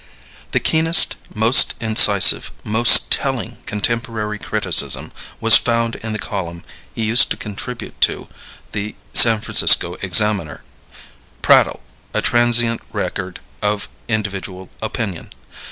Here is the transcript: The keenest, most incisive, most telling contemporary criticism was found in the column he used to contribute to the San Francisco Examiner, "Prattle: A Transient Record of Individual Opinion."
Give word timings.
The 0.49 0.59
keenest, 0.59 1.15
most 1.31 1.75
incisive, 1.79 2.49
most 2.63 3.11
telling 3.11 3.59
contemporary 3.67 4.39
criticism 4.39 5.11
was 5.39 5.57
found 5.57 5.97
in 5.97 6.11
the 6.11 6.17
column 6.17 6.63
he 6.95 7.03
used 7.05 7.29
to 7.29 7.37
contribute 7.37 8.01
to 8.01 8.27
the 8.71 8.95
San 9.13 9.41
Francisco 9.41 9.97
Examiner, 10.01 10.63
"Prattle: 11.43 11.83
A 12.15 12.21
Transient 12.23 12.81
Record 12.91 13.41
of 13.61 13.87
Individual 14.09 14.71
Opinion." 14.81 15.29